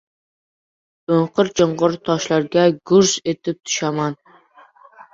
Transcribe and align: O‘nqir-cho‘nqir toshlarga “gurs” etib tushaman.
O‘nqir-cho‘nqir 1.17 1.95
toshlarga 2.09 2.67
“gurs” 2.95 3.15
etib 3.37 3.63
tushaman. 3.65 4.21